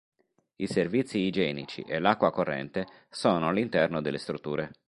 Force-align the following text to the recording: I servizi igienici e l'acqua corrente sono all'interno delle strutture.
I 0.55 0.65
servizi 0.65 1.19
igienici 1.19 1.81
e 1.81 1.99
l'acqua 1.99 2.31
corrente 2.31 2.87
sono 3.11 3.49
all'interno 3.49 4.01
delle 4.01 4.17
strutture. 4.17 4.71